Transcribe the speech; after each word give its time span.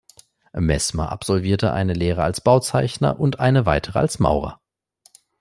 Messmer 0.57 1.11
absolvierte 1.11 1.73
eine 1.73 1.93
Lehre 1.93 2.23
als 2.23 2.41
Bauzeichner 2.41 3.19
und 3.19 3.39
eine 3.39 3.67
weitere 3.67 3.99
als 3.99 4.17
Maurer. 4.17 4.59